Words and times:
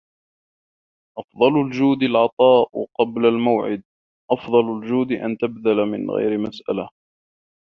أفضل 1.17 1.61
الجود 1.61 2.03
العطاء 2.03 2.85
قبل 2.99 3.25
الموعد 3.25 3.83
أفضل 4.31 4.77
الجود 4.83 5.11
أن 5.11 5.37
تبذل 5.37 5.77
من 5.85 6.09
غير 6.11 6.37
مسألة 6.37 6.89